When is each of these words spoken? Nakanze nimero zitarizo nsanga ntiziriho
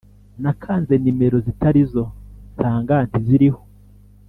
Nakanze 0.41 0.93
nimero 1.03 1.37
zitarizo 1.45 2.03
nsanga 2.51 2.95
ntiziriho 3.07 3.61